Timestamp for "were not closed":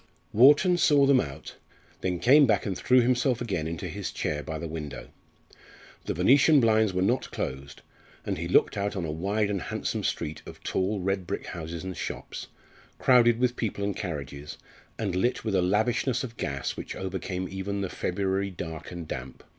6.91-7.83